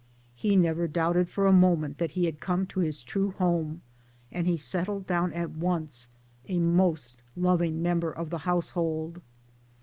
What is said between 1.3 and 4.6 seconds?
a moment that he had come to his true home, and he